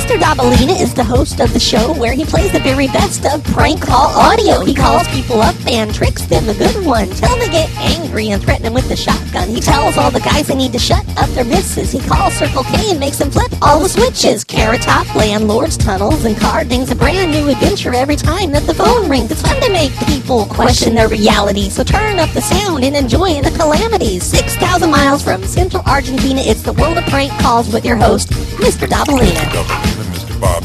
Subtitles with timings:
[0.00, 0.18] Mr.
[0.18, 3.82] Dabalina is the host of the show where he plays the very best of prank
[3.82, 4.64] call audio.
[4.64, 7.06] He calls people up and tricks them a good one.
[7.10, 9.50] Till they get angry and threaten them with the shotgun.
[9.50, 11.92] He tells all the guys they need to shut up their misses.
[11.92, 14.42] He calls Circle K and makes them flip all the switches.
[14.42, 16.90] Carrot Top, landlords, tunnels, and car dings.
[16.90, 19.30] A brand new adventure every time that the phone rings.
[19.30, 21.68] It's fun to make people question their reality.
[21.68, 24.22] So turn up the sound and enjoy the calamities.
[24.24, 28.88] 6,000 miles from central Argentina, it's the world of prank calls with your host, Mr.
[28.88, 29.89] Dabalina.
[30.40, 30.64] Bob.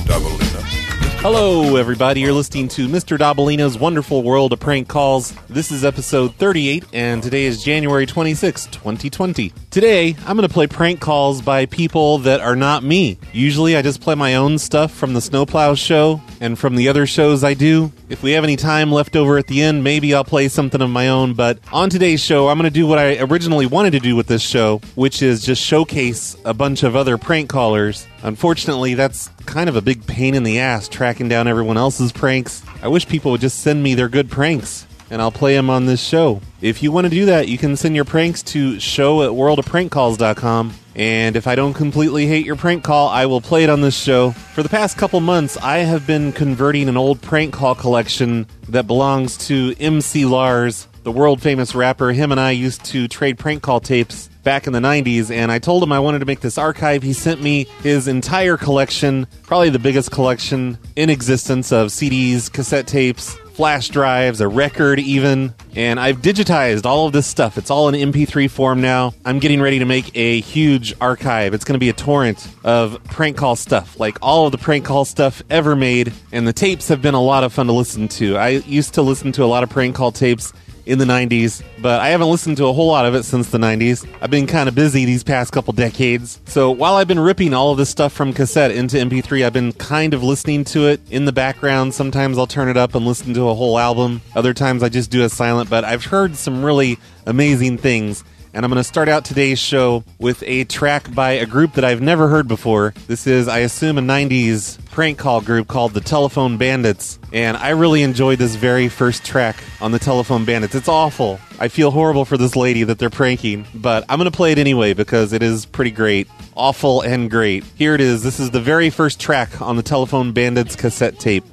[1.27, 2.21] Hello, everybody.
[2.21, 3.17] You're listening to Mr.
[3.17, 5.34] Dabalina's Wonderful World of Prank Calls.
[5.49, 9.51] This is episode 38, and today is January 26, 2020.
[9.71, 13.17] Today, I'm going to play prank calls by people that are not me.
[13.34, 17.07] Usually, I just play my own stuff from the Snowplow show and from the other
[17.07, 17.91] shows I do.
[18.07, 20.91] If we have any time left over at the end, maybe I'll play something of
[20.91, 21.34] my own.
[21.34, 24.27] But on today's show, I'm going to do what I originally wanted to do with
[24.27, 28.05] this show, which is just showcase a bunch of other prank callers.
[28.25, 32.63] Unfortunately, that's kind of a big pain in the ass tracking down everyone else's pranks.
[32.81, 35.85] I wish people would just send me their good pranks and I'll play them on
[35.85, 36.41] this show.
[36.59, 40.73] If you want to do that, you can send your pranks to show at worldofprankcalls.com.
[40.96, 43.96] And if I don't completely hate your prank call, I will play it on this
[43.96, 44.31] show.
[44.31, 48.87] For the past couple months, I have been converting an old prank call collection that
[48.87, 52.12] belongs to MC Lars, the world famous rapper.
[52.12, 55.60] Him and I used to trade prank call tapes back in the 90s, and I
[55.60, 57.04] told him I wanted to make this archive.
[57.04, 62.87] He sent me his entire collection, probably the biggest collection in existence of CDs, cassette
[62.87, 67.57] tapes, flash drives, a record even, and I've digitized all of this stuff.
[67.57, 69.13] It's all in MP3 form now.
[69.24, 71.53] I'm getting ready to make a huge archive.
[71.53, 74.85] It's going to be a torrent of prank call stuff, like all of the prank
[74.85, 78.07] call stuff ever made, and the tapes have been a lot of fun to listen
[78.09, 78.38] to.
[78.38, 80.53] I used to listen to a lot of prank call tapes
[80.85, 83.57] in the 90s, but I haven't listened to a whole lot of it since the
[83.57, 84.07] 90s.
[84.22, 86.39] I've been kind of busy these past couple decades.
[86.45, 89.73] So while I've been ripping all of this stuff from cassette into MP3, I've been
[89.73, 91.94] kind of listening to it in the background.
[91.94, 94.22] Sometimes I'll turn it up and listen to a whole album.
[94.35, 98.24] Other times I just do a silent, but I've heard some really amazing things
[98.56, 101.84] and I'm going to start out today's show with a track by a group that
[101.84, 102.94] I've never heard before.
[103.06, 107.72] This is, I assume, a 90s prank call group called the Telephone Bandits, and I
[107.72, 110.74] really enjoyed this very first track on the Telephone Bandits.
[110.74, 111.38] It's awful.
[111.60, 114.58] I feel horrible for this lady that they're pranking, but I'm going to play it
[114.58, 116.30] anyway because it is pretty great.
[116.56, 117.66] Awful and great.
[117.76, 118.24] Here it is.
[118.24, 121.44] This is the very first track on the Telephone Bandits cassette tape.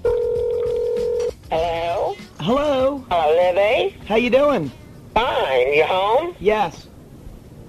[1.51, 2.15] Hello?
[2.39, 3.05] Hello.
[3.11, 3.97] Hello, Libby?
[4.07, 4.71] How you doing?
[5.15, 5.73] Fine.
[5.73, 6.37] You home?
[6.39, 6.87] Yes.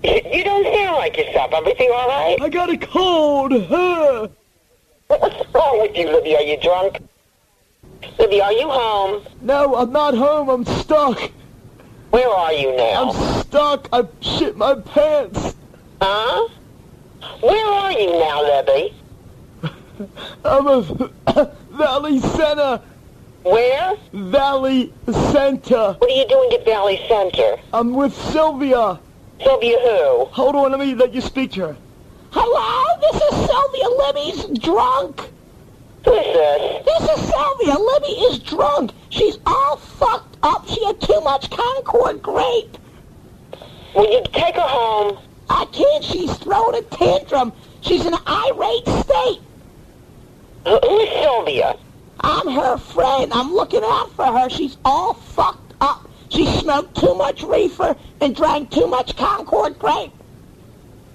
[0.03, 1.53] You don't sound like yourself.
[1.53, 2.37] Everything all right?
[2.41, 3.53] I got a cold.
[3.67, 4.27] Huh.
[5.07, 6.35] What's wrong with you, Libby?
[6.35, 6.99] Are you drunk?
[8.19, 9.25] Libby, are you home?
[9.41, 10.49] No, I'm not home.
[10.49, 11.31] I'm stuck.
[12.09, 13.11] Where are you now?
[13.11, 13.87] I'm stuck.
[13.93, 15.55] I shit my pants.
[16.01, 16.49] Huh?
[17.39, 18.93] Where are you now, Libby?
[20.43, 20.81] I'm a
[21.71, 22.81] Valley Center.
[23.43, 23.95] Where?
[24.11, 24.93] Valley
[25.31, 25.95] Center.
[25.97, 27.55] What are you doing at Valley Center?
[27.71, 28.99] I'm with Sylvia.
[29.43, 30.25] Sylvia who?
[30.25, 31.77] Hold on, let me let you speak to her.
[32.31, 33.89] Hello, this is Sylvia.
[33.89, 35.29] Libby's drunk.
[36.05, 36.85] Who is this?
[36.85, 37.77] This is Sylvia.
[37.77, 38.91] Libby is drunk.
[39.09, 40.67] She's all fucked up.
[40.67, 42.77] She had too much Concord grape.
[43.95, 45.19] Will you take her home?
[45.49, 46.03] I can't.
[46.03, 47.53] She's throwing a tantrum.
[47.81, 49.41] She's in an irate state.
[50.65, 51.77] Who who is Sylvia?
[52.21, 53.31] I'm her friend.
[53.33, 54.49] I'm looking out for her.
[54.49, 55.62] She's all fucked up.
[56.33, 60.11] She smoked too much reefer and drank too much Concord grape.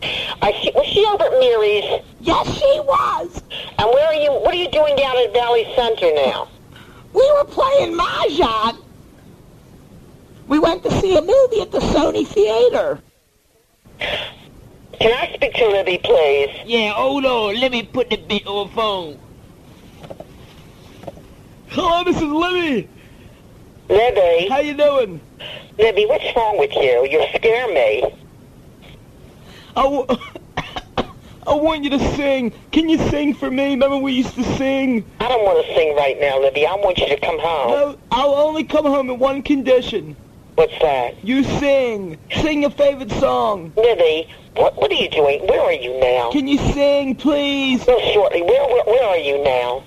[0.01, 2.05] I see, was she over at Mary's?
[2.21, 3.43] Yes, she was.
[3.79, 4.31] And where are you?
[4.31, 6.49] What are you doing down at Valley Center now?
[7.13, 8.85] We were playing Mahjong.
[10.47, 13.01] We went to see a movie at the Sony Theater.
[13.99, 16.61] Can I speak to Libby, please?
[16.65, 17.59] Yeah, hold on.
[17.59, 19.19] Let me put the bit on phone.
[21.71, 22.89] Hello, this is Libby.
[23.89, 24.49] Libby?
[24.49, 25.21] How you doing?
[25.79, 27.07] Libby, what's wrong with you?
[27.11, 28.05] You scare me.
[29.77, 30.07] I, w-
[31.47, 32.53] I want you to sing.
[32.73, 33.71] Can you sing for me?
[33.71, 35.05] Remember we used to sing?
[35.21, 36.67] I don't want to sing right now, Libby.
[36.67, 37.71] I want you to come home.
[37.71, 40.17] No, I'll only come home in one condition.
[40.57, 41.25] What's that?
[41.25, 42.19] You sing.
[42.43, 43.73] Sing your favorite song.
[43.77, 45.47] Libby, what what are you doing?
[45.47, 46.33] Where are you now?
[46.33, 47.87] Can you sing, please?
[47.87, 49.85] Real shortly, where, where where are you now?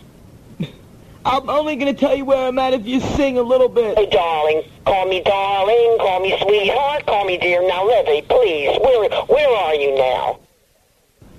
[1.24, 3.98] I'm only going to tell you where I'm at if you sing a little bit.
[3.98, 4.64] Hey, darling.
[4.86, 5.98] Call me darling.
[6.00, 7.06] Call me sweetheart.
[7.06, 7.66] Call me dear.
[7.68, 8.78] Now, Libby, please.
[8.82, 10.40] Where where are you now?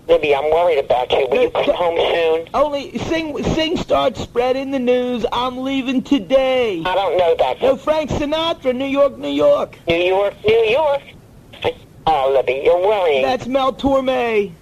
[0.09, 1.27] Libby, I'm worried about you.
[1.31, 2.49] Will you come home soon?
[2.55, 5.25] Only sing, sing starts spreading the news.
[5.33, 6.83] I'm leaving today.
[6.85, 7.63] I don't know that.
[7.63, 9.79] No, Frank Sinatra, New York, New York.
[9.89, 11.03] New York, New York.
[12.07, 13.23] Oh, Libby, you're worrying.
[13.23, 14.53] That's Mel Torme.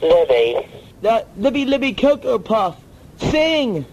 [0.00, 0.66] Libby,
[1.04, 2.76] Uh, Libby Libby Cocoa Puff.
[3.18, 3.84] Sing.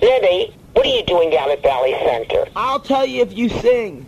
[0.00, 2.46] Libby, what are you doing down at Valley Center?
[2.56, 4.06] I'll tell you if you sing.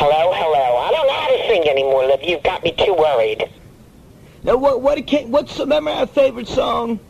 [0.00, 0.76] Hello, hello.
[0.78, 2.26] I don't know how to sing anymore, Libby.
[2.26, 3.48] You've got me too worried.
[4.44, 7.00] Now, what, what, can, what's, remember our favorite song?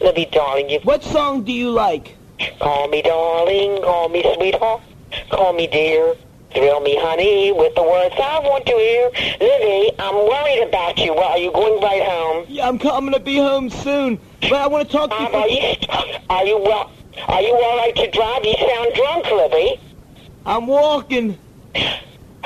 [0.00, 2.16] Libby, darling, you What song do you like?
[2.60, 4.82] call me darling, call me sweetheart,
[5.30, 6.14] call me dear.
[6.52, 9.10] Thrill me, honey, with the words I want to hear.
[9.40, 11.12] Libby, I'm worried about you.
[11.12, 12.46] Well, are you going right home?
[12.48, 15.26] Yeah, I'm, co- I'm gonna be home soon, but I want to talk to you.
[15.26, 16.90] Um, are you, are you well?
[17.28, 18.44] Are you all right to drive?
[18.44, 19.80] You sound drunk, Libby.
[20.44, 21.38] I'm walking.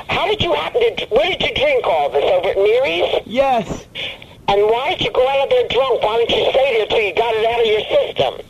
[0.09, 1.07] How did you happen to?
[1.07, 2.25] Where did you drink all this?
[2.25, 3.23] Over at Mary's?
[3.27, 3.87] Yes.
[4.49, 6.03] And why did you go out of there drunk?
[6.03, 8.47] Why didn't you stay there till you got it out of your system?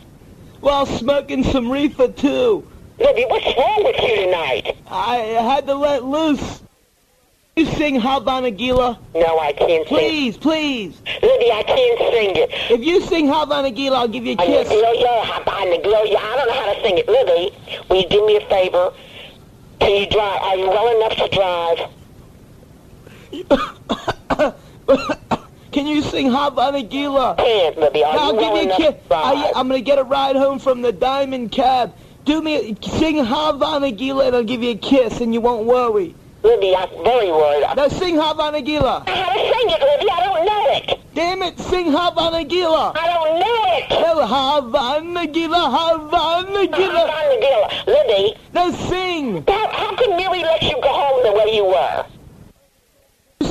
[0.61, 2.67] While smoking some reefer too.
[2.99, 4.77] Libby, what's wrong with you tonight?
[4.87, 6.61] I had to let loose.
[7.57, 8.97] You sing Hava Nagila?
[9.13, 9.85] No, I can't sing.
[9.85, 11.01] Please, please.
[11.21, 12.49] Libby, I can't sing it.
[12.71, 14.69] If you sing Hava Nagila, I'll give you a kiss.
[14.69, 16.19] the girl, yeah, I'm the girl, yeah.
[16.19, 17.09] I don't know how to sing it.
[17.09, 17.53] Libby,
[17.89, 18.93] will you do me a favor?
[19.81, 20.41] Can you drive?
[20.41, 21.27] Are you well enough to
[24.39, 24.53] drive?
[25.73, 27.35] Can you sing Hava Nagila?
[27.37, 28.03] Can't, Libby.
[28.05, 28.95] Are I'll you well give you a kiss.
[29.11, 31.93] I, I'm gonna get a ride home from the Diamond Cab.
[32.23, 36.15] Do me, sing Hava Nagila, and I'll give you a kiss, and you won't worry.
[36.43, 37.65] Libby, I'm very worried.
[37.75, 39.05] Now sing Hava Nagila.
[39.05, 40.09] know how to sing it, Libby.
[40.11, 40.99] I don't know it.
[41.13, 42.95] Damn it, sing Hava Nagila.
[42.97, 43.89] I don't know it.
[44.01, 47.03] No, Hava Nagila, Hava Nagila.
[47.29, 47.37] the
[47.85, 47.93] deal.
[47.95, 49.43] Libby, Now sing.
[49.47, 52.05] how, how could Mary let you go home the way you were?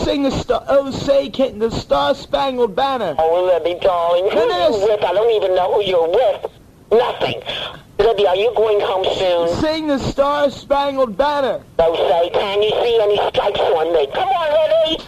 [0.05, 0.65] Sing the star.
[0.69, 3.15] Oh, say, can the Star Spangled Banner.
[3.19, 5.05] Oh, Libby, darling, who are you with?
[5.05, 6.47] I don't even know who you're with.
[6.93, 7.43] Nothing.
[8.00, 9.61] Libby, are you going home soon?
[9.61, 11.62] Sing the Star Spangled Banner.
[11.79, 14.06] So say, can you see any stripes on me?
[14.14, 15.05] Come on, Libby.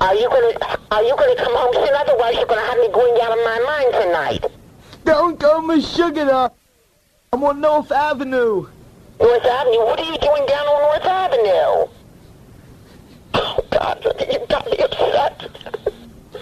[0.00, 1.94] Are you gonna Are you gonna come home soon?
[1.94, 4.44] Otherwise, you're gonna have me going out of my mind tonight.
[5.04, 6.50] Don't go, Miss Sugar.
[7.32, 8.66] I'm on North Avenue.
[9.20, 9.84] North Avenue.
[9.84, 11.92] What are you doing down on North Avenue?
[13.34, 15.50] Oh God, you got me upset.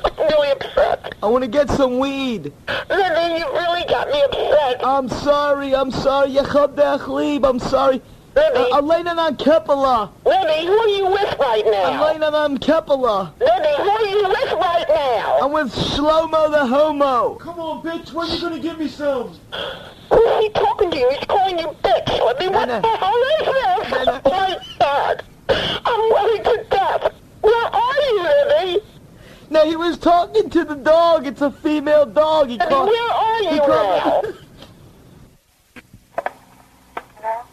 [0.04, 1.14] I'm really upset.
[1.22, 2.52] I want to get some weed.
[2.90, 4.80] Libby, you really got me upset.
[4.86, 5.74] I'm sorry.
[5.74, 6.30] I'm sorry.
[6.30, 7.44] Yechab Leib.
[7.44, 8.02] I'm sorry.
[8.36, 10.10] Libby, Uh, Elena on Kepala.
[10.24, 12.04] Libby, who are you with right now?
[12.08, 13.32] Elena on Kepala.
[13.38, 15.38] Libby, who are you with right now?
[15.40, 17.36] I'm with Shlomo the Homo.
[17.36, 19.38] Come on, bitch, when are you gonna give me some?
[20.10, 21.10] Who's he talking to you?
[21.10, 22.08] He's calling you bitch.
[22.26, 22.80] Libby, what Nana.
[22.82, 23.90] the hell is this?
[24.04, 24.20] Nana.
[24.24, 25.22] Oh my God.
[25.86, 27.12] I'm worried to death.
[27.40, 28.84] Where are you, Libby?
[29.50, 31.26] No, he was talking to the dog.
[31.26, 32.48] It's a female dog.
[32.48, 32.88] He Libby, called.
[32.88, 34.32] where are he you called- now?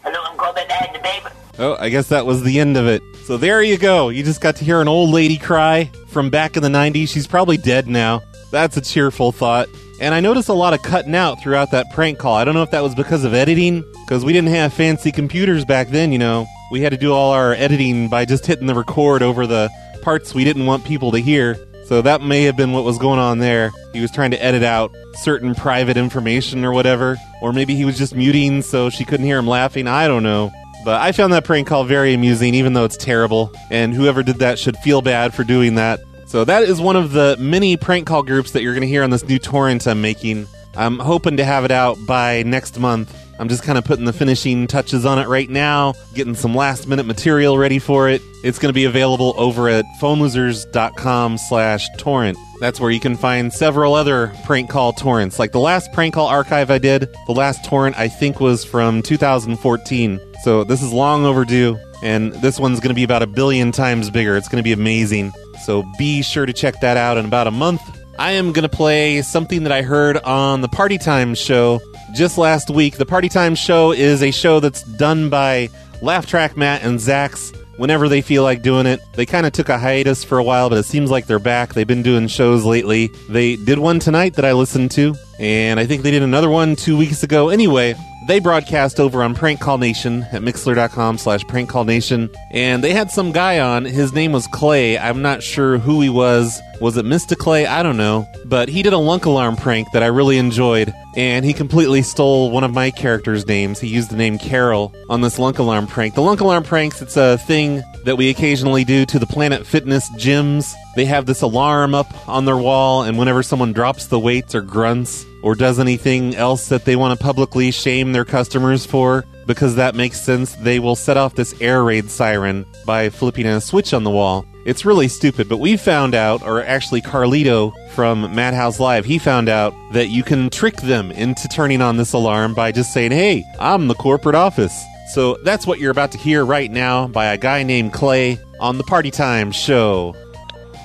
[0.02, 1.26] Hello, I'm calling Dad, the baby.
[1.58, 3.02] Oh, I guess that was the end of it.
[3.26, 4.08] So there you go.
[4.08, 7.08] You just got to hear an old lady cry from back in the 90s.
[7.08, 8.22] She's probably dead now.
[8.50, 9.68] That's a cheerful thought.
[10.00, 12.34] And I noticed a lot of cutting out throughout that prank call.
[12.34, 15.64] I don't know if that was because of editing, because we didn't have fancy computers
[15.64, 16.46] back then, you know.
[16.72, 19.70] We had to do all our editing by just hitting the record over the
[20.02, 21.56] parts we didn't want people to hear.
[21.92, 23.70] So that may have been what was going on there.
[23.92, 27.18] He was trying to edit out certain private information or whatever.
[27.42, 29.86] Or maybe he was just muting so she couldn't hear him laughing.
[29.86, 30.50] I don't know.
[30.86, 33.52] But I found that prank call very amusing, even though it's terrible.
[33.70, 36.00] And whoever did that should feel bad for doing that.
[36.24, 39.02] So that is one of the many prank call groups that you're going to hear
[39.02, 40.46] on this new torrent I'm making.
[40.74, 43.14] I'm hoping to have it out by next month.
[43.42, 46.86] I'm just kind of putting the finishing touches on it right now, getting some last
[46.86, 48.22] minute material ready for it.
[48.44, 52.38] It's going to be available over at phonelosers.com slash torrent.
[52.60, 55.40] That's where you can find several other prank call torrents.
[55.40, 59.02] Like the last prank call archive I did, the last torrent I think was from
[59.02, 60.20] 2014.
[60.44, 64.08] So this is long overdue, and this one's going to be about a billion times
[64.08, 64.36] bigger.
[64.36, 65.32] It's going to be amazing.
[65.64, 67.82] So be sure to check that out in about a month.
[68.20, 71.80] I am going to play something that I heard on the Party Time show
[72.12, 72.96] just last week.
[72.96, 77.56] The Party Time show is a show that's done by Laugh Track Matt and Zax
[77.76, 79.00] whenever they feel like doing it.
[79.14, 81.74] They kind of took a hiatus for a while, but it seems like they're back.
[81.74, 83.08] They've been doing shows lately.
[83.28, 86.76] They did one tonight that I listened to, and I think they did another one
[86.76, 87.48] two weeks ago.
[87.48, 87.94] Anyway,
[88.26, 92.92] they broadcast over on Prank Call Nation at mixler.com slash prank call nation, and they
[92.92, 93.84] had some guy on.
[93.84, 94.98] His name was Clay.
[94.98, 96.60] I'm not sure who he was.
[96.80, 97.36] Was it Mr.
[97.36, 97.66] Clay?
[97.66, 98.28] I don't know.
[98.44, 102.50] But he did a lunk alarm prank that I really enjoyed, and he completely stole
[102.50, 103.80] one of my characters' names.
[103.80, 106.14] He used the name Carol on this lunk alarm prank.
[106.14, 110.10] The lunk alarm pranks, it's a thing that we occasionally do to the Planet Fitness
[110.16, 114.54] gyms they have this alarm up on their wall, and whenever someone drops the weights
[114.54, 119.24] or grunts or does anything else that they want to publicly shame their customers for,
[119.46, 123.60] because that makes sense, they will set off this air raid siren by flipping a
[123.60, 124.46] switch on the wall.
[124.64, 129.48] It's really stupid, but we found out, or actually Carlito from Madhouse Live, he found
[129.48, 133.44] out that you can trick them into turning on this alarm by just saying, hey,
[133.58, 134.84] I'm the corporate office.
[135.14, 138.78] So that's what you're about to hear right now by a guy named Clay on
[138.78, 140.14] the Party Time show.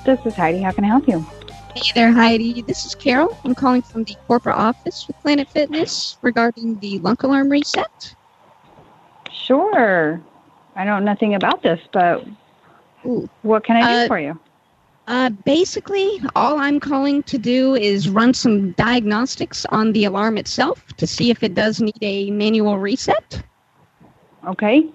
[0.04, 0.58] This is Heidi.
[0.58, 1.24] How can I help you?
[1.78, 2.60] Hey there, Heidi.
[2.62, 3.38] This is Carol.
[3.44, 8.16] I'm calling from the corporate office with Planet Fitness regarding the lunk alarm reset.
[9.32, 10.20] Sure.
[10.74, 12.26] I know nothing about this, but
[13.06, 13.30] Ooh.
[13.42, 14.36] what can I do Uh, for you?
[15.06, 20.84] Uh, basically, all I'm calling to do is run some diagnostics on the alarm itself
[20.96, 23.40] to see if it does need a manual reset.
[24.48, 24.88] Okay.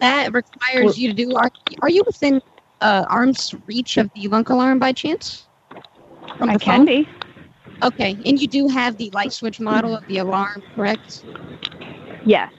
[0.00, 1.36] That requires you to do.
[1.36, 2.42] Are, are you within
[2.80, 5.44] uh, arm's reach of the lunk alarm by chance?
[6.40, 6.86] I can phone?
[6.86, 7.08] be.
[7.82, 11.24] Okay, and you do have the light switch model of the alarm, correct?
[12.24, 12.52] Yes.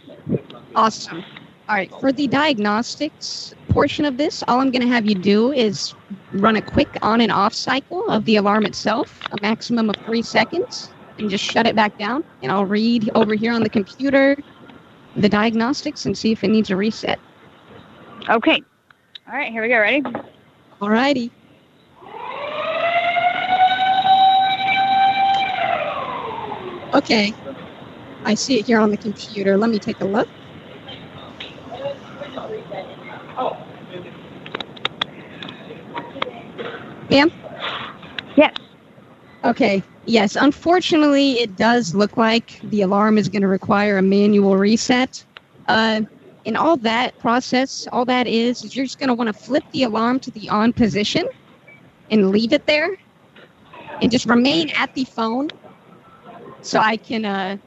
[0.76, 1.24] Awesome.
[1.68, 5.52] All right, for the diagnostics portion of this, all I'm going to have you do
[5.52, 5.94] is
[6.34, 10.22] run a quick on and off cycle of the alarm itself, a maximum of three
[10.24, 12.24] seconds, and just shut it back down.
[12.42, 14.38] And I'll read over here on the computer
[15.16, 17.20] the diagnostics and see if it needs a reset.
[18.30, 18.64] Okay.
[19.28, 19.80] All right, here we go.
[19.80, 20.02] Ready?
[20.82, 21.32] Alrighty.
[26.94, 27.34] Okay.
[28.26, 29.58] I see it here on the computer.
[29.58, 30.28] Let me take a look.
[33.38, 33.58] Oh.
[37.10, 37.32] Ma'am?
[38.36, 38.56] Yes.
[39.44, 39.84] Okay.
[40.06, 40.36] Yes.
[40.36, 45.24] Unfortunately, it does look like the alarm is going to require a manual reset.
[45.68, 46.02] Uh,
[46.46, 49.64] and all that process, all that is, is you're just going to want to flip
[49.72, 51.28] the alarm to the on position
[52.10, 52.98] and leave it there
[54.02, 55.50] and just remain at the phone
[56.62, 57.58] so I can uh,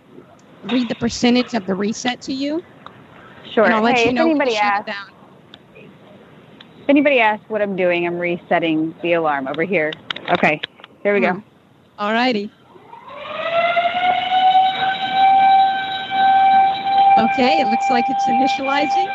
[0.65, 2.63] read the percentage of the reset to you.
[3.53, 3.65] Sure.
[3.65, 4.91] And I'll let hey, you know to anybody asks,
[5.75, 9.93] if anybody asks what I'm doing, I'm resetting the alarm over here.
[10.31, 10.61] Okay.
[11.03, 11.43] Here we go.
[11.99, 12.51] Alrighty.
[17.19, 19.09] Okay, it looks like it's initializing.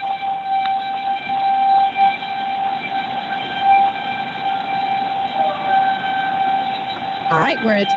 [7.31, 7.89] All right, we're at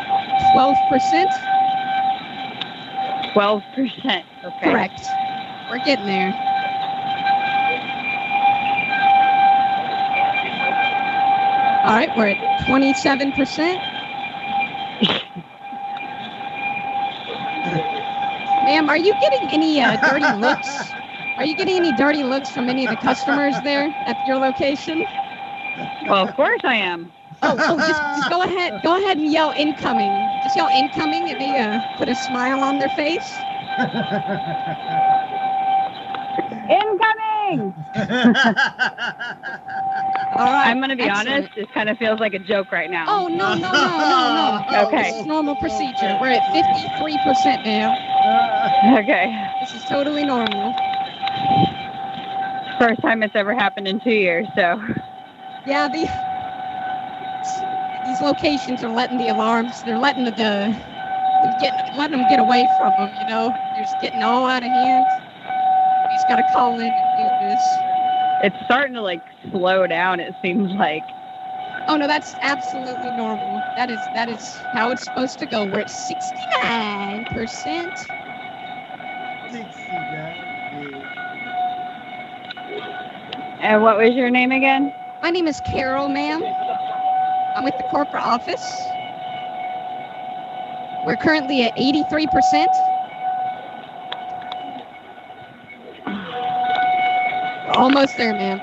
[0.55, 1.50] 12%.
[3.33, 4.27] Twelve percent.
[4.45, 4.71] Okay.
[4.71, 5.01] Correct.
[5.71, 6.35] We're getting there.
[11.83, 13.59] All right, we're at 27%.
[18.65, 20.69] Ma'am, are you getting any uh, dirty looks?
[21.39, 25.07] Are you getting any dirty looks from any of the customers there at your location?
[26.07, 27.11] Well, of course I am.
[27.43, 28.83] Oh, oh just, just go ahead.
[28.83, 30.30] Go ahead and yell incoming.
[30.50, 31.28] Just yell incoming.
[31.28, 33.30] It may uh, put a smile on their face.
[36.69, 37.73] Incoming.
[40.35, 40.66] All right.
[40.66, 41.28] I'm gonna be excellent.
[41.28, 41.54] honest.
[41.54, 43.04] This kind of feels like a joke right now.
[43.09, 44.87] Oh no no no no no!
[44.88, 45.12] Okay.
[45.12, 46.19] This is normal procedure.
[46.21, 47.95] We're at fifty-three percent now.
[48.99, 49.30] Okay.
[49.61, 50.75] This is totally normal.
[52.80, 54.49] First time it's ever happened in two years.
[54.57, 54.83] So.
[55.64, 56.30] Yeah, the
[58.21, 59.83] these locations are letting the alarms.
[59.83, 60.77] They're letting the, the
[61.43, 63.11] they're getting letting them get away from them.
[63.19, 65.07] You know, they're just getting all out of hand.
[66.12, 67.61] Just got to call in and do this.
[68.43, 70.21] It's starting to like slow down.
[70.21, 71.05] It seems like.
[71.89, 73.62] Oh no, that's absolutely normal.
[73.77, 75.65] That is that is how it's supposed to go.
[75.65, 77.93] We're at sixty-nine percent.
[83.62, 84.93] And what was your name again?
[85.23, 86.43] My name is Carol, ma'am.
[87.54, 88.97] I'm with the corporate office.
[91.04, 92.66] We're currently at 83%.
[97.76, 98.62] Almost there, ma'am.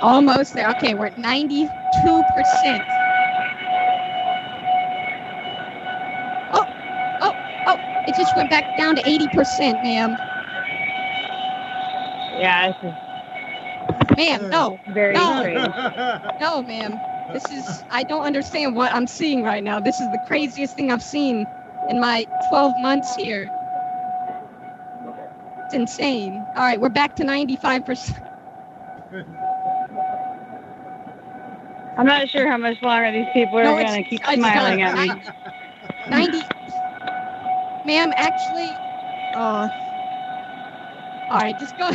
[0.00, 0.70] Almost there.
[0.70, 1.72] Okay, we're at 92%.
[6.52, 6.66] Oh,
[7.20, 7.34] oh,
[7.66, 10.18] oh, it just went back down to 80%, ma'am.
[12.38, 12.98] Yeah, this is
[14.16, 14.80] Ma'am, no.
[14.86, 15.34] very No.
[15.38, 15.74] strange.
[16.40, 17.00] No, ma'am.
[17.32, 19.80] This is, I don't understand what I'm seeing right now.
[19.80, 21.46] This is the craziest thing I've seen
[21.88, 23.50] in my 12 months here.
[25.66, 26.46] It's insane.
[26.56, 28.18] All right, we're back to 95%.
[31.96, 35.22] I'm not sure how much longer these people are No, gonna keep smiling at me.
[36.08, 36.42] 90.
[37.84, 38.80] Ma'am, actually,
[39.34, 39.68] uh,
[41.30, 41.90] all right, just go.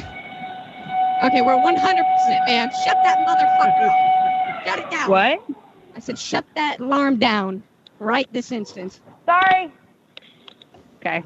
[1.23, 1.75] Okay, we're 100%,
[2.47, 2.69] man.
[2.85, 4.65] Shut that motherfucker off.
[4.65, 5.09] Shut it down.
[5.09, 5.41] What?
[5.95, 7.61] I said shut that alarm down
[7.99, 9.01] right this instant.
[9.25, 9.71] Sorry.
[10.97, 11.23] Okay.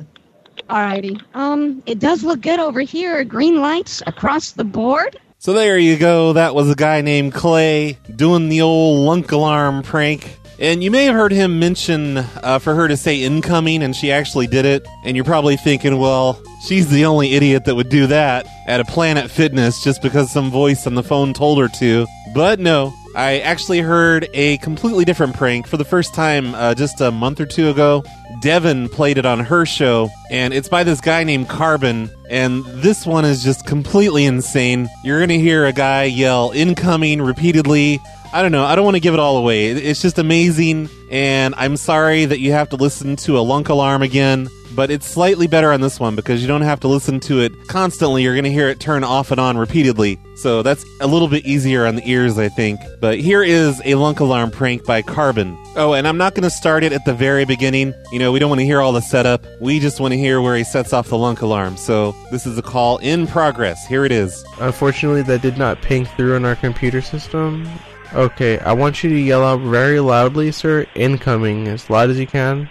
[0.70, 1.22] Alrighty.
[1.36, 3.24] Um, it does look good over here.
[3.24, 5.20] Green lights across the board.
[5.38, 6.34] So there you go.
[6.34, 10.40] That was a guy named Clay doing the old lunk alarm prank.
[10.60, 14.12] And you may have heard him mention uh, for her to say incoming, and she
[14.12, 14.88] actually did it.
[15.04, 18.86] And you're probably thinking, well, she's the only idiot that would do that at a
[18.86, 22.06] Planet Fitness just because some voice on the phone told her to.
[22.34, 27.02] But no, I actually heard a completely different prank for the first time uh, just
[27.02, 28.04] a month or two ago.
[28.42, 32.10] Devin played it on her show, and it's by this guy named Carbon.
[32.30, 34.88] And this one is just completely insane.
[35.04, 38.00] You're going to hear a guy yell incoming repeatedly.
[38.34, 38.66] I don't know.
[38.66, 39.68] I don't want to give it all away.
[39.68, 44.02] It's just amazing, and I'm sorry that you have to listen to a lunk alarm
[44.02, 44.50] again.
[44.76, 47.52] But it's slightly better on this one because you don't have to listen to it
[47.68, 48.24] constantly.
[48.24, 50.20] You're going to hear it turn off and on repeatedly.
[50.34, 52.80] So that's a little bit easier on the ears, I think.
[53.00, 55.56] But here is a lunk alarm prank by Carbon.
[55.76, 57.94] Oh, and I'm not going to start it at the very beginning.
[58.12, 59.46] You know, we don't want to hear all the setup.
[59.62, 61.78] We just want to hear where he sets off the lunk alarm.
[61.78, 63.86] So this is a call in progress.
[63.86, 64.44] Here it is.
[64.60, 67.70] Unfortunately, that did not ping through in our computer system.
[68.14, 72.28] Okay, I want you to yell out very loudly, sir, incoming, as loud as you
[72.28, 72.70] can.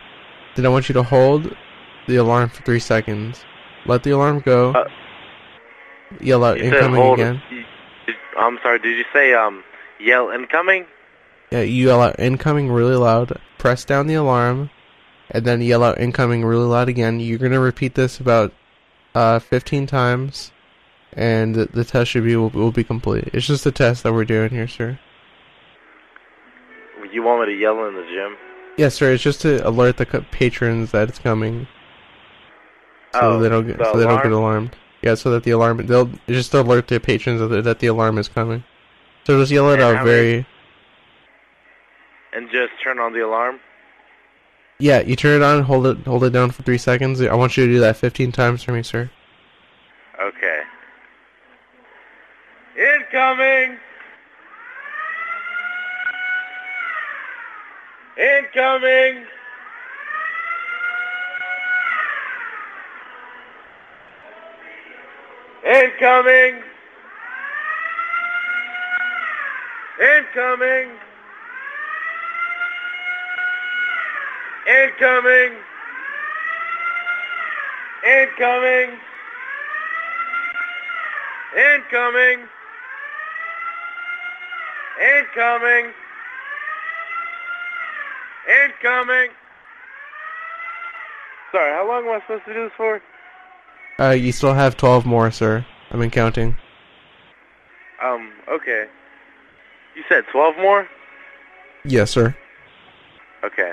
[0.55, 1.57] Then I want you to hold
[2.07, 3.45] the alarm for three seconds.
[3.85, 4.71] Let the alarm go.
[4.71, 4.89] Uh,
[6.21, 7.19] yell out incoming hold.
[7.19, 7.43] again.
[8.39, 8.79] I'm sorry.
[8.79, 9.65] Did you say um
[9.99, 10.87] yell incoming?
[11.51, 13.41] Yeah, you yell out incoming really loud.
[13.59, 14.71] Press down the alarm,
[15.31, 17.19] and then yell out incoming really loud again.
[17.19, 18.53] You're gonna repeat this about
[19.17, 20.53] uh 15 times,
[21.13, 23.31] and the, the test should be will, will be complete.
[23.33, 25.01] It's just a test that we're doing here, sir.
[27.13, 28.37] You want me to yell in the gym?
[28.79, 29.13] Yes, sir.
[29.13, 31.69] It's just to alert the patrons that it's coming,
[33.13, 34.75] so Oh, they don't get the so they don't get alarmed.
[35.03, 37.89] Yeah, so that the alarm they'll just to alert the patrons that the, that the
[37.89, 38.65] alarm is coming.
[39.25, 40.47] So just yell it And out very.
[42.33, 43.61] And just turn on the alarm.
[44.79, 47.21] Yeah, you turn it on, hold it hold it down for three seconds.
[47.21, 49.11] I want you to do that 15 times for me, sir.
[50.21, 50.63] Okay.
[52.79, 53.79] Incoming.
[58.23, 59.27] Incoming.
[65.67, 66.63] Incoming.
[69.99, 70.91] Incoming.
[74.69, 75.53] Incoming.
[78.07, 79.01] Incoming.
[81.57, 82.49] Incoming.
[85.01, 86.02] Incoming.
[88.53, 89.31] Incoming.
[91.53, 93.01] Sorry, how long am I supposed to do this for?
[93.99, 95.65] Uh, you still have 12 more, sir.
[95.91, 96.57] I've been counting.
[98.03, 98.87] Um, okay.
[99.95, 100.89] You said 12 more?
[101.85, 102.35] Yes, sir.
[103.45, 103.73] Okay.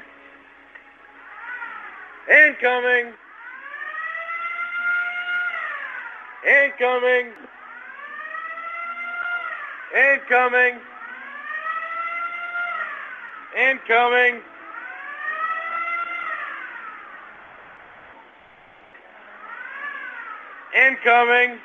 [2.30, 3.14] Incoming.
[6.46, 7.32] Incoming.
[9.96, 10.80] Incoming.
[13.58, 14.42] Incoming.
[20.80, 21.60] Incoming.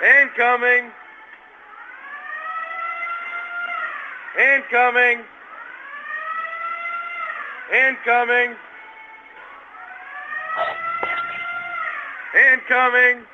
[0.00, 0.84] Incoming.
[4.38, 5.18] Incoming.
[7.72, 8.54] Incoming.
[12.34, 13.26] Incoming.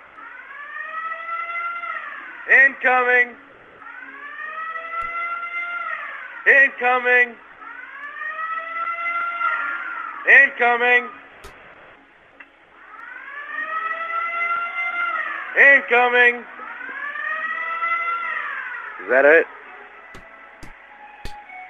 [2.49, 3.37] Incoming.
[6.47, 7.35] Incoming.
[10.27, 11.20] Incoming.
[15.57, 16.37] Incoming.
[19.03, 19.47] Is that it?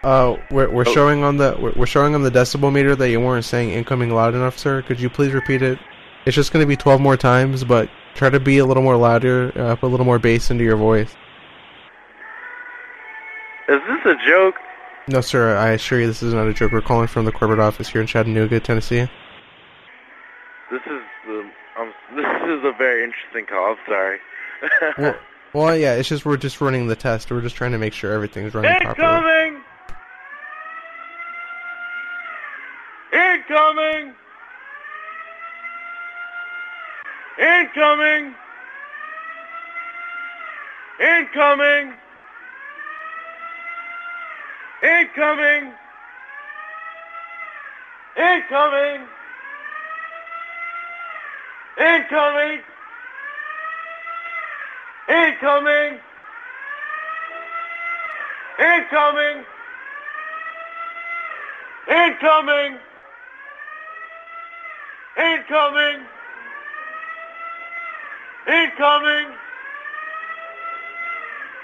[0.03, 0.93] Uh, we're we're Oh.
[0.95, 4.11] showing on the we're, we're showing on the decibel meter that you weren't saying incoming
[4.11, 4.83] loud enough, sir.
[4.83, 5.79] Could you please repeat it?
[6.27, 8.97] It's just going to be 12 more times, but try to be a little more
[8.97, 11.15] louder, uh, put a little more bass into your voice.
[13.69, 14.57] Is this a joke?
[15.09, 15.57] No, sir.
[15.57, 16.73] I assure you, this is not a joke.
[16.73, 19.09] We're calling from the corporate office here in Chattanooga, Tennessee.
[20.71, 23.73] This is um, um, this is a very interesting call.
[23.73, 24.19] I'm sorry.
[24.99, 25.17] well,
[25.55, 25.95] well, yeah.
[25.95, 27.31] It's just we're just running the test.
[27.31, 29.07] We're just trying to make sure everything's running properly.
[29.13, 29.63] Incoming!
[33.13, 34.15] Incoming!
[37.41, 38.35] Incoming!
[41.01, 41.95] Incoming!
[44.83, 45.73] Incoming!
[48.17, 49.09] Incoming!
[51.81, 52.61] Incoming!
[55.09, 55.99] Incoming!
[58.61, 59.45] Incoming!
[61.89, 62.79] Incoming!
[65.17, 66.01] Incoming!
[68.47, 69.27] Incoming!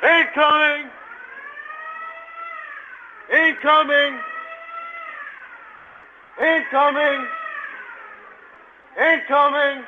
[0.02, 0.90] Incoming!
[3.30, 4.18] Incoming!
[6.40, 7.26] Incoming!
[8.98, 9.84] Incoming!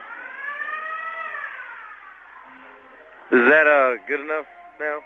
[3.31, 4.47] Is that uh good enough
[4.81, 5.01] now?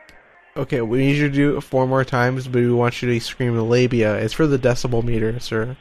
[0.55, 3.21] Okay, we need you to do it four more times, but we want you to
[3.21, 4.17] scream labia.
[4.17, 5.77] It's for the decibel meter, sir.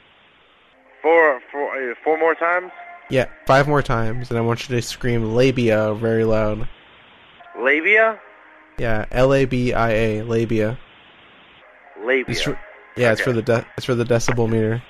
[1.01, 2.71] Four, four, uh, four more times.
[3.09, 6.69] Yeah, five more times, and I want you to scream labia very loud.
[7.59, 8.19] Labia.
[8.77, 10.79] Yeah, L A B I A, labia.
[12.03, 12.25] Labia.
[12.29, 12.59] It's for,
[12.95, 14.81] yeah, it's for the de- it's for the decibel meter.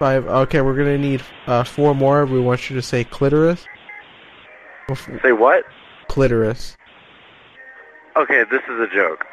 [0.00, 0.26] Five.
[0.26, 2.24] Okay, we're gonna need uh, four more.
[2.24, 3.66] We want you to say clitoris.
[5.22, 5.64] Say what?
[6.08, 6.74] Clitoris.
[8.16, 9.26] Okay, this is a joke.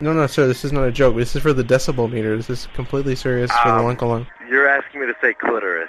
[0.00, 0.48] No, no, sir.
[0.48, 1.14] This is not a joke.
[1.14, 2.36] This is for the decibel meter.
[2.36, 4.26] This is completely serious for the Um, lunk along.
[4.50, 5.88] You're asking me to say clitoris.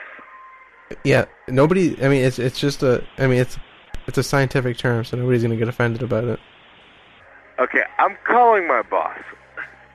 [1.03, 1.97] Yeah, nobody.
[2.03, 3.03] I mean, it's it's just a.
[3.17, 3.57] I mean, it's
[4.05, 6.39] it's a scientific term, so nobody's gonna get offended about it.
[7.57, 9.17] Okay, I'm calling my boss.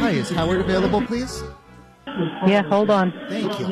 [0.00, 1.42] Hi, is Howard available, please?
[2.46, 3.12] Yeah, hold on.
[3.28, 3.66] Thank you.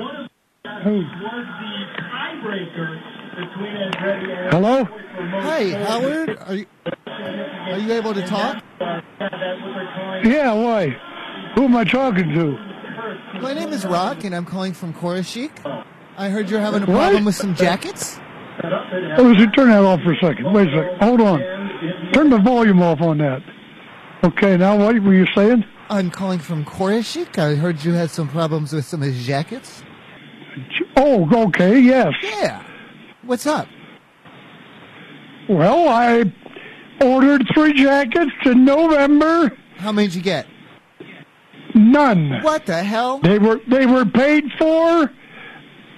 [4.51, 4.85] Hello?
[4.85, 6.39] Hi, Howard.
[6.47, 6.67] Are you
[7.71, 8.63] are you able to talk?
[10.25, 10.89] Yeah, why?
[11.55, 12.59] Who am I talking to?
[13.41, 15.53] My name is Rock, and I'm calling from Chorus Chic.
[16.17, 16.97] I heard you're having a What?
[16.97, 18.19] problem with some jackets.
[18.63, 20.53] Oh, listen, turn that off for a second.
[20.53, 21.03] Wait a second.
[21.03, 21.41] Hold on.
[22.13, 23.43] Turn the volume off on that.
[24.23, 25.65] Okay, now what were you saying?
[25.89, 27.39] I'm calling from Chorus Chic.
[27.39, 29.83] I heard you had some problems with some of his jackets.
[30.97, 32.13] Oh, okay, yes.
[32.23, 32.63] Yeah.
[33.23, 33.67] What's up?
[35.49, 36.33] Well, I
[37.03, 39.57] ordered three jackets in November.
[39.77, 40.47] How many did you get?
[41.75, 42.43] None.
[42.43, 43.21] What the hell?
[43.21, 45.11] They were they were paid for.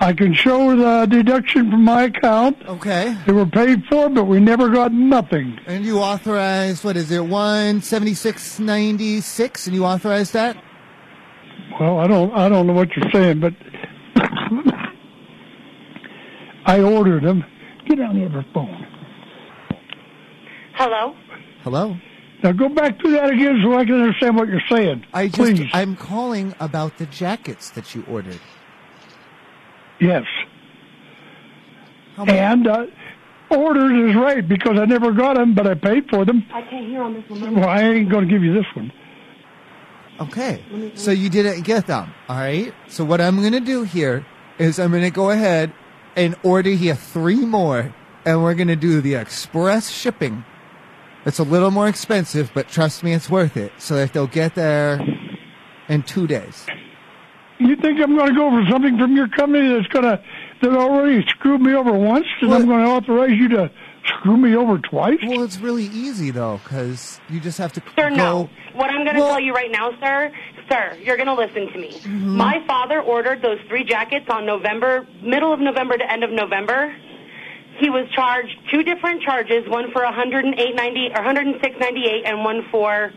[0.03, 2.61] I can show the deduction from my account.
[2.67, 3.17] Okay.
[3.25, 5.61] They were paid for, but we never got nothing.
[5.65, 10.57] And you authorized what is it, one seventy six ninety six, and you authorized that?
[11.79, 13.55] Well, I don't I don't know what you're saying, but
[16.67, 17.45] I ordered them.
[17.87, 18.85] Get on the other phone.
[20.75, 21.15] Hello?
[21.63, 21.97] Hello.
[22.43, 25.07] Now go back to that again so I can understand what you're saying.
[25.13, 25.71] I just Please.
[25.73, 28.41] I'm calling about the jackets that you ordered.
[30.03, 30.27] Yes.
[32.19, 32.87] And uh,
[33.51, 36.45] orders is right because I never got them, but I paid for them.
[36.53, 37.55] I can't hear on this one.
[37.55, 38.93] Well, I ain't going to give you this one.
[40.21, 40.93] Okay.
[40.95, 42.13] So you didn't get them.
[42.29, 42.75] All right.
[42.89, 44.27] So what I'm going to do here
[44.59, 45.73] is I'm going to go ahead
[46.17, 50.45] and order here three more, and we're going to do the express shipping.
[51.25, 53.73] It's a little more expensive, but trust me, it's worth it.
[53.79, 55.01] So that they'll get there
[55.89, 56.67] in two days.
[57.69, 60.23] You think I'm going to go for something from your company that's going to
[60.63, 63.71] that already screwed me over once, and I'm going to authorize you to
[64.05, 65.19] screw me over twice?
[65.27, 68.17] Well, it's really easy though, because you just have to Sir, go.
[68.17, 68.51] no.
[68.75, 70.33] What I'm going to Well- tell you right now, sir,
[70.71, 71.91] sir, you're going to listen to me.
[71.91, 72.37] Mm-hmm.
[72.37, 76.95] My father ordered those three jackets on November, middle of November to end of November.
[77.81, 83.11] He was charged two different charges, one for 108.90 or 106.98, and one for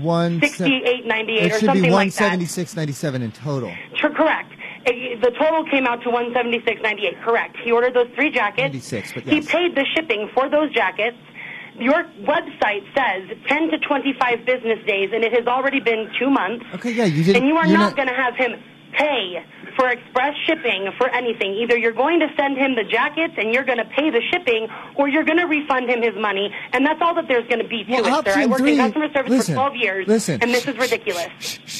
[0.00, 3.74] One 68.98 It or should something be like 176.97 in total.
[4.00, 4.52] Correct.
[4.86, 7.22] The total came out to 176.98.
[7.22, 7.56] Correct.
[7.62, 8.72] He ordered those three jackets.
[8.74, 11.16] 96, but He paid the shipping for those jackets.
[11.78, 16.66] Your website says 10 to 25 business days, and it has already been two months.
[16.74, 17.36] Okay, yeah, you didn't.
[17.36, 19.44] And you are you're not, going to have him pay
[19.76, 21.54] for express shipping for anything.
[21.54, 24.68] Either you're going to send him the jackets and you're going to pay the shipping,
[24.96, 26.54] or you're going to refund him his money.
[26.72, 28.10] And that's all that there's going to be to Well, it, sir.
[28.10, 30.42] I option worked three- in customer service listen, for 12 years, listen.
[30.42, 31.28] and this is ridiculous.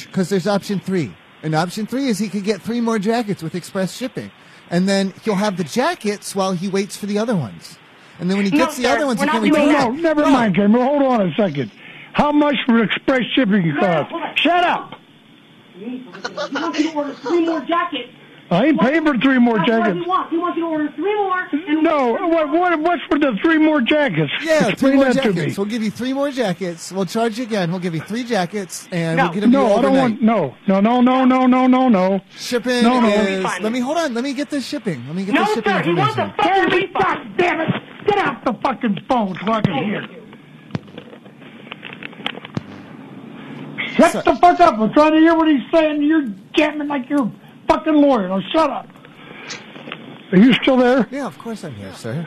[0.07, 1.14] Because there's option three.
[1.42, 4.31] And option three is he could get three more jackets with express shipping.
[4.70, 7.79] And then he'll have the jackets while he waits for the other ones.
[8.20, 9.79] And then when he No, gets the sir, other ones, he can doing return No,
[9.92, 10.03] them.
[10.03, 10.87] never mind, Cameron.
[10.87, 11.70] Hold on a second.
[12.14, 14.12] How much for express shipping cost?
[14.38, 14.94] Shut up!
[15.85, 16.05] He
[16.59, 18.09] wants you to order three more jackets.
[18.51, 20.01] I ain't paying for three more That's what jackets.
[20.05, 20.31] he wants.
[20.31, 21.40] He wants you to order three more.
[21.53, 24.31] And No, what, what, what's for the three more jackets?
[24.42, 25.57] Yeah, three more jackets.
[25.57, 26.92] We'll give you three more jackets.
[26.92, 27.71] We'll charge you again.
[27.71, 29.97] We'll give you three jackets, and No, we'll get them to you no, I don't
[29.97, 30.21] want.
[30.23, 32.21] No, no, no, no, no, no, no, no.
[32.37, 33.09] Shipping No, no.
[33.09, 33.42] is.
[33.61, 34.12] Let me hold on.
[34.12, 35.07] Let me get this shipping.
[35.07, 36.92] Let me get No, the shipping No, sir, he wants a fucking refund.
[36.92, 37.68] God damn it!
[38.07, 40.07] Get off the fucking phone so I can hear.
[44.11, 44.79] Shut the fuck up!
[44.79, 46.03] I'm trying to hear what he's saying.
[46.03, 47.33] You're jamming like you're a
[47.69, 48.29] fucking lawyer.
[48.29, 48.88] Now shut up.
[50.33, 51.07] Are you still there?
[51.11, 52.27] Yeah, of course I'm here, sir.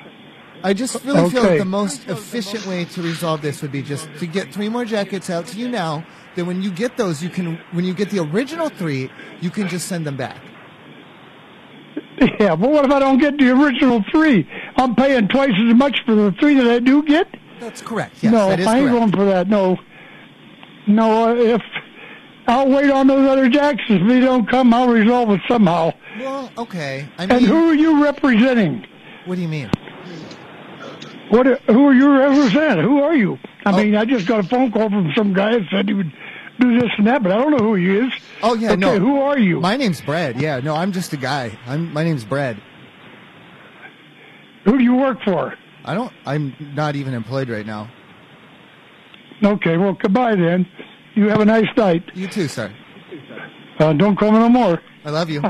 [0.64, 4.10] I just really feel like the most efficient way to resolve this would be just
[4.20, 6.06] to get three more jackets out to you now.
[6.36, 9.12] Then when you get those, you can when you get the original three,
[9.42, 10.42] you can just send them back.
[12.40, 14.50] Yeah, but what if I don't get the original three?
[14.78, 17.28] I'm paying twice as much for the three that I do get.
[17.60, 18.16] That's correct.
[18.22, 19.00] Yes, no, that is I ain't correct.
[19.00, 19.48] going for that.
[19.48, 19.78] No,
[20.88, 21.36] no.
[21.36, 21.62] If
[22.48, 25.92] I'll wait on those other jacks, if they don't come, I'll resolve it somehow.
[26.20, 27.08] Well, okay.
[27.18, 28.86] I and who are you representing?
[29.26, 29.70] what do you mean?
[31.30, 31.48] What?
[31.64, 32.86] Who are you representing?
[32.86, 33.40] Who are you?
[33.66, 33.78] I Oh.
[33.78, 36.12] mean, I just got a phone call from some guy that said he would
[36.60, 38.14] do this and that, but I don't know who he is.
[38.44, 39.00] Oh yeah, okay, no.
[39.00, 39.60] Who are you?
[39.60, 40.40] My name's Brad.
[40.40, 41.58] Yeah, no, I'm just a guy.
[41.66, 42.62] I'm my name's Brad.
[44.66, 45.56] Who do you work for?
[45.84, 46.12] I don't.
[46.26, 47.90] I'm not even employed right now.
[49.44, 50.68] Okay, well, goodbye then.
[51.16, 52.04] You have a nice night.
[52.14, 52.74] You too, sir.
[53.80, 54.82] Uh, don't call me no more.
[55.04, 55.42] I love you.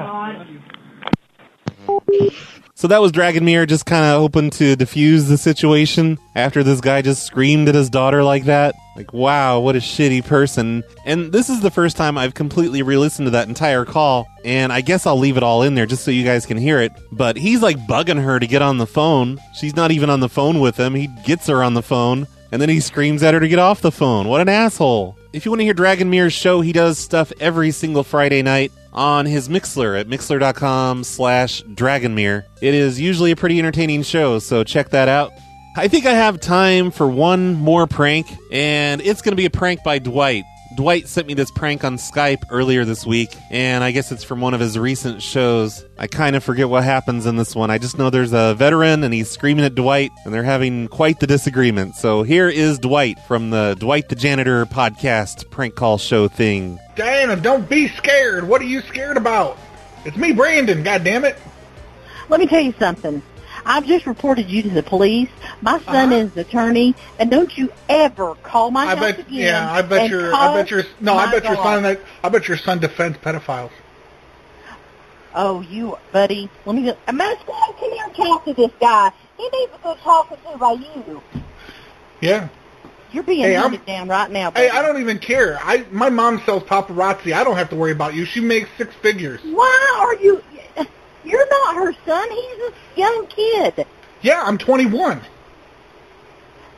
[2.77, 7.01] So that was Dragonmere just kind of hoping to diffuse the situation after this guy
[7.01, 8.75] just screamed at his daughter like that.
[8.97, 10.83] Like, wow, what a shitty person.
[11.05, 14.73] And this is the first time I've completely re listened to that entire call, and
[14.73, 16.91] I guess I'll leave it all in there just so you guys can hear it.
[17.11, 19.39] But he's like bugging her to get on the phone.
[19.53, 20.95] She's not even on the phone with him.
[20.95, 23.81] He gets her on the phone, and then he screams at her to get off
[23.81, 24.27] the phone.
[24.27, 25.17] What an asshole.
[25.33, 29.25] If you want to hear Dragonmere's show, he does stuff every single Friday night on
[29.25, 32.45] his Mixler at mixler.com slash Dragonmere.
[32.61, 35.31] It is usually a pretty entertaining show, so check that out.
[35.77, 39.49] I think I have time for one more prank, and it's going to be a
[39.49, 40.45] prank by Dwight.
[40.75, 44.41] Dwight sent me this prank on Skype earlier this week, and I guess it's from
[44.41, 45.85] one of his recent shows.
[45.97, 47.71] I kind of forget what happens in this one.
[47.71, 51.19] I just know there's a veteran, and he's screaming at Dwight, and they're having quite
[51.21, 51.95] the disagreement.
[51.95, 56.77] So here is Dwight from the Dwight the Janitor podcast prank call show thing.
[56.95, 58.45] Diana, don't be scared.
[58.45, 59.57] What are you scared about?
[60.03, 60.83] It's me, Brandon.
[60.83, 61.37] God damn it.
[62.27, 63.21] Let me tell you something.
[63.65, 65.29] I've just reported you to the police.
[65.61, 66.21] My son Uh-huh.
[66.25, 69.19] is an attorney, and don't you ever call my I house bet.
[69.19, 69.39] again.
[69.39, 70.35] Yeah, I bet your.
[70.35, 70.83] I bet your.
[70.99, 71.83] No, I bet your son.
[71.83, 71.99] That.
[72.23, 73.71] I bet your son defends pedophiles.
[75.33, 76.49] Oh, you, buddy.
[76.65, 76.83] Let me.
[76.83, 76.97] Go.
[77.11, 79.11] Master, come here and talk to this guy.
[79.37, 81.21] He needs a good talking to by you.
[82.21, 82.47] Yeah.
[83.11, 84.51] You're being Hey, hunted down right now.
[84.51, 84.67] Buddy.
[84.67, 85.57] Hey, I don't even care.
[85.61, 87.33] I my mom sells paparazzi.
[87.33, 88.25] I don't have to worry about you.
[88.25, 89.41] She makes six figures.
[89.43, 90.41] Why are you?
[91.25, 92.29] You're not her son.
[92.31, 93.85] He's a young kid.
[94.21, 95.21] Yeah, I'm 21.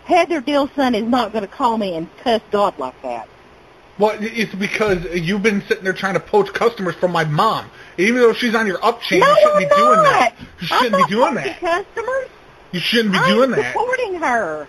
[0.05, 3.27] Heather Dill's son is not going to call me and cuss God like that.
[3.99, 7.65] Well, it's because you've been sitting there trying to poach customers from my mom.
[7.97, 10.35] Even though she's on your up chain, No, you shouldn't I'm be doing that.
[10.61, 11.59] You shouldn't I'm be doing that.
[11.59, 12.27] Customers.
[12.71, 13.73] You shouldn't be I'm doing that.
[13.73, 14.67] supporting her.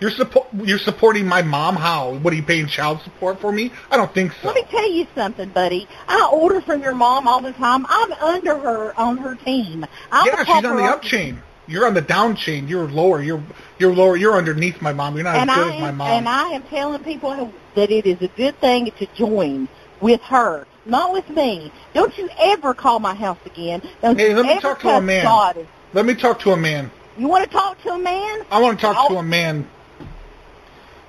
[0.00, 1.76] You're suppo- you're supporting my mom.
[1.76, 2.14] How?
[2.14, 3.72] What are you paying child support for me?
[3.90, 4.48] I don't think so.
[4.48, 5.88] Let me tell you something, buddy.
[6.06, 7.86] I order from your mom all the time.
[7.88, 9.86] I'm under her on her team.
[10.12, 11.42] I'm yeah, she's on the up chain.
[11.66, 12.68] You're on the down chain.
[12.68, 13.22] You're lower.
[13.22, 13.42] You're
[13.78, 14.16] you're lower.
[14.16, 15.14] You're underneath my mom.
[15.14, 16.10] You're not and as good I as my am, mom.
[16.10, 19.68] and I am telling people that it is a good thing to join
[20.00, 21.72] with her, not with me.
[21.94, 23.82] Don't you ever call my house again.
[24.02, 25.24] Don't hey, let me talk to a man.
[25.24, 25.66] God.
[25.94, 26.90] Let me talk to a man.
[27.16, 28.42] You want to talk to a man?
[28.50, 29.66] I want to talk to a man.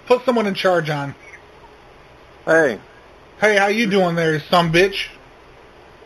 [0.07, 1.13] Put someone in charge on.
[2.45, 2.79] Hey.
[3.39, 5.09] Hey, how you doing there, some bitch?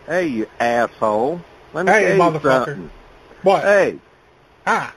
[0.08, 1.40] Hey, you asshole.
[1.74, 2.66] Let me Hey, motherfucker.
[2.66, 2.90] something.
[3.44, 3.64] What?
[3.64, 4.00] Hey.
[4.66, 4.94] Ah.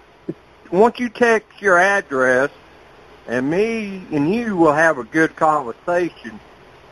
[0.73, 2.51] Once you text your address,
[3.29, 6.41] and me and you will have a good conversation,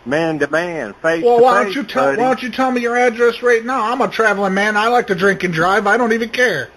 [0.07, 2.09] man to man, face Well, to why don't face, you tell.
[2.09, 3.91] Why don't you tell me your address right now?
[3.91, 4.77] I'm a traveling man.
[4.77, 5.87] I like to drink and drive.
[5.87, 6.71] I don't even care.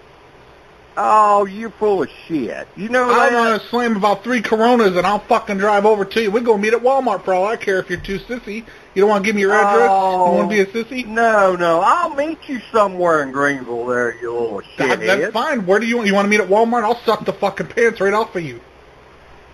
[0.97, 2.67] Oh, you're full of shit.
[2.77, 3.36] You know I that?
[3.36, 6.31] want to slam about three Coronas and I'll fucking drive over to you.
[6.31, 8.65] We go meet at Walmart for all I care if you're too sissy.
[8.93, 9.89] You don't want to give me your address?
[9.91, 10.31] Oh.
[10.31, 11.05] You want to be a oh, sissy?
[11.05, 11.81] No, no.
[11.81, 15.05] I'll meet you somewhere in Greenville there, you little That, shithead.
[15.05, 15.65] that's fine.
[15.65, 16.08] Where do you want?
[16.08, 16.84] You want to meet at Walmart?
[16.84, 18.62] I'll suck the fucking pants right off of you.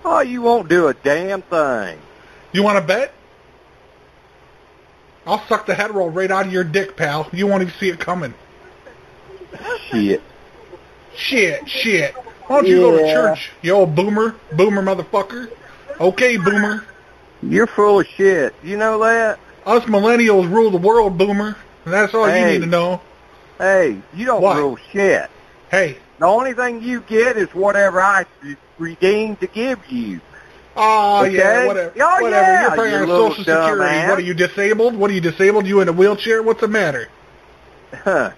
[0.06, 1.98] Oh, you won't do a damn thing.
[2.52, 3.14] You want to bet?
[5.26, 7.28] I'll suck the head roll right out of your dick, pal.
[7.32, 8.34] You won't even see it coming.
[9.90, 10.22] Shit.
[11.16, 12.14] Shit, shit.
[12.48, 15.52] Why don't you go to church, you old boomer, boomer motherfucker?
[16.00, 16.84] Okay, boomer.
[17.44, 18.54] You're full of shit.
[18.64, 19.40] You know that?
[19.66, 21.56] Us millennials rule the world, boomer.
[21.86, 23.02] And that's all you need to know.
[23.58, 24.58] Hey, you don't What?
[24.58, 25.30] rule shit.
[25.70, 25.98] Hey.
[26.20, 28.26] The only thing you get is whatever I
[28.78, 30.22] redeemed to give you.
[30.76, 31.36] Ah, oh Okay?
[31.38, 31.94] yeah, whatever.
[32.00, 32.32] Oh, whatever.
[32.48, 33.72] yeah, You're probably you Social Security.
[33.84, 34.10] dumbass.
[34.10, 34.96] What are you disabled?
[34.96, 35.66] What are you disabled?
[35.68, 36.44] You in a wheelchair?
[36.44, 37.08] What's the matter?
[37.94, 38.32] Huh.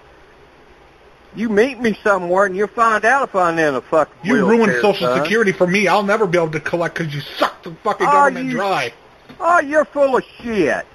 [1.36, 4.74] You meet me somewhere and you'll find out if I'm in a fucking You ruined
[4.82, 5.24] Social son.
[5.24, 5.88] Security for me.
[5.88, 8.93] I'll never be able to collect because you sucked the fucking Oh, government you- dry.
[9.39, 10.86] Oh, you're full of shit.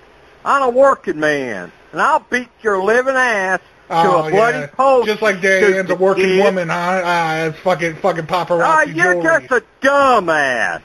[0.45, 4.67] I'm a working man, and I'll beat your living ass to Oh, a bloody yeah.
[4.69, 5.07] post.
[5.09, 6.45] Just like Diane's a working kid.
[6.45, 7.49] woman, huh?
[7.49, 9.47] It's fucking fucking Oh, paparazzi you're jewelry.
[9.49, 10.81] just a dumbass.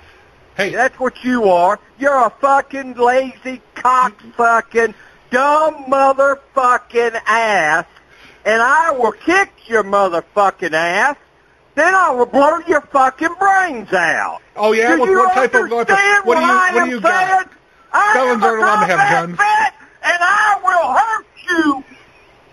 [0.58, 1.80] Hey, that's what you are.
[2.00, 4.96] You're a fucking lazy cock fucking
[5.32, 7.86] dumb motherfucking ass,
[8.46, 11.16] and I will kick your motherfucking ass.
[11.76, 14.40] Then I will blow your fucking brains out.
[14.56, 16.90] Oh yeah, Do what, you what type of understand What do you I what do
[16.92, 17.50] you got?
[18.14, 19.40] Felons aren't allowed to have guns.
[19.40, 21.84] and I will hurt you.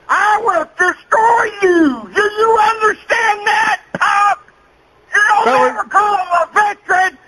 [0.09, 2.11] I will destroy you.
[2.15, 4.43] Do you understand that, Pop?
[5.15, 7.19] You don't Felon- ever call him a veteran.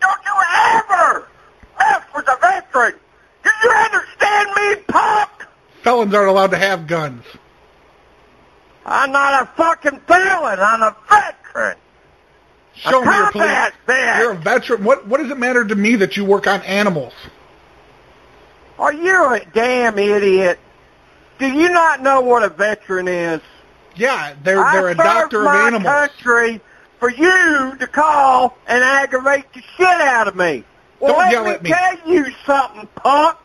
[0.00, 0.34] Don't you
[0.74, 1.28] ever
[1.78, 2.94] mess with a veteran.
[3.44, 5.42] Do you understand me, Pop?
[5.82, 7.22] Felons aren't allowed to have guns.
[8.86, 10.60] I'm not a fucking felon.
[10.60, 11.76] I'm a veteran.
[12.74, 13.72] Show a me your police.
[13.88, 14.84] You're a veteran.
[14.84, 17.12] What what does it matter to me that you work on animals?
[18.78, 20.58] Are you a damn idiot?
[21.38, 23.40] Do you not know what a veteran is?
[23.96, 25.84] Yeah, they're they're a doctor of my animals.
[25.84, 26.60] country
[27.00, 30.64] for you to call and aggravate the shit out of me.
[31.00, 31.70] Well, Don't let yell me at me.
[31.70, 33.38] tell you something, punk.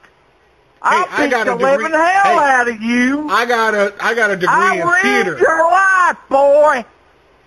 [0.84, 3.30] I'll I beat got the a degree- living hell Hey, out of you.
[3.30, 5.32] I got a I got a degree I in will theater.
[5.34, 6.86] end your life, boy.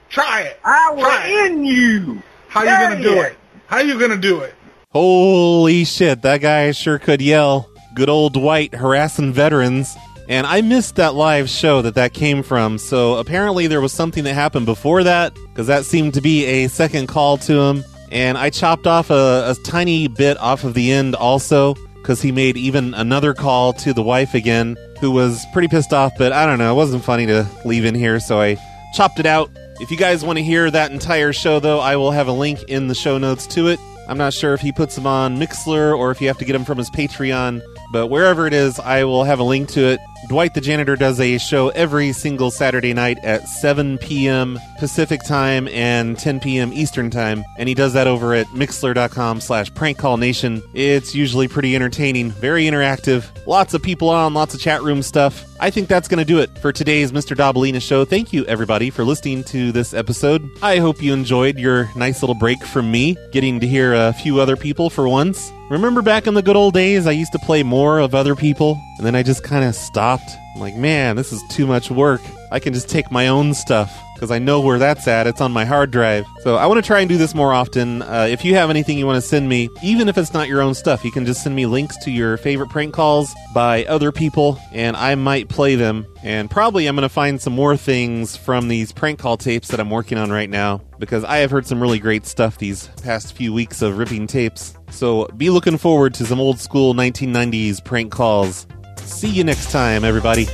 [0.09, 0.61] Try it.
[0.65, 1.51] I will Try it.
[1.51, 2.23] end you.
[2.49, 3.37] How you gonna do you it?
[3.67, 4.55] How you gonna do it?
[4.93, 7.69] Holy shit, that guy sure could yell.
[7.97, 9.95] Good old Dwight harassing veterans.
[10.29, 14.25] And I missed that live show that that came from, so apparently there was something
[14.25, 17.85] that happened before that, because that seemed to be a second call to him.
[18.11, 22.31] And I chopped off a, a tiny bit off of the end also, because he
[22.31, 26.45] made even another call to the wife again, who was pretty pissed off, but I
[26.45, 28.59] don't know, it wasn't funny to leave in here, so I
[28.93, 29.51] chopped it out.
[29.81, 32.63] If you guys want to hear that entire show, though, I will have a link
[32.65, 33.81] in the show notes to it.
[34.07, 36.53] I'm not sure if he puts them on Mixlr or if you have to get
[36.53, 40.01] them from his Patreon, but wherever it is, I will have a link to it.
[40.29, 44.59] Dwight the Janitor does a show every single Saturday night at 7 p.m.
[44.79, 46.73] Pacific time and 10 p.m.
[46.73, 50.63] Eastern time, and he does that over at mixlr.com slash prankcallnation.
[50.73, 55.45] It's usually pretty entertaining, very interactive, lots of people on, lots of chat room stuff.
[55.61, 57.37] I think that's going to do it for today's Mr.
[57.37, 58.05] Dabalina show.
[58.05, 60.49] Thank you, everybody, for listening to this episode.
[60.63, 64.41] I hope you enjoyed your nice little break from me, getting to hear a few
[64.41, 65.53] other people for once.
[65.71, 68.79] Remember back in the good old days, I used to play more of other people,
[68.99, 70.14] and then I just kind of stopped.
[70.55, 72.21] I'm like, man, this is too much work.
[72.53, 75.27] I can just take my own stuff because I know where that's at.
[75.27, 76.25] It's on my hard drive.
[76.43, 78.03] So I want to try and do this more often.
[78.03, 80.63] Uh, if you have anything you want to send me, even if it's not your
[80.63, 84.13] own stuff, you can just send me links to your favorite prank calls by other
[84.13, 86.07] people, and I might play them.
[86.23, 89.81] And probably I'm going to find some more things from these prank call tapes that
[89.81, 93.35] I'm working on right now because I have heard some really great stuff these past
[93.35, 94.75] few weeks of ripping tapes.
[94.91, 98.67] So be looking forward to some old school 1990s prank calls.
[99.05, 100.49] See you next time, everybody.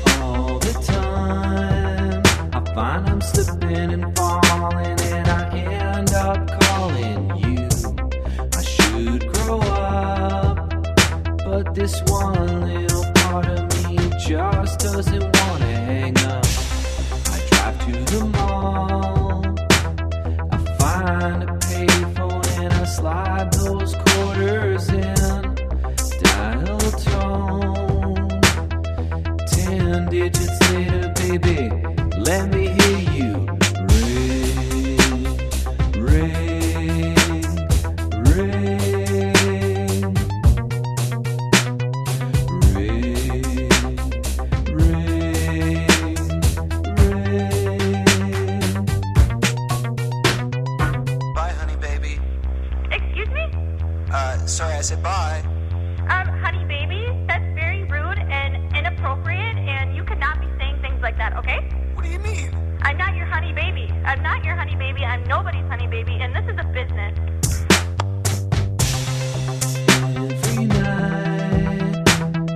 [61.10, 61.58] like that, okay?
[61.94, 62.54] What do you mean?
[62.82, 63.92] I'm not your honey baby.
[64.04, 65.04] I'm not your honey baby.
[65.04, 67.14] I'm nobody's honey baby, and this is a business.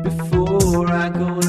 [0.05, 1.44] before I go